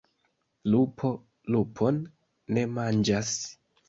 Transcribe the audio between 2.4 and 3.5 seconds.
ne manĝas.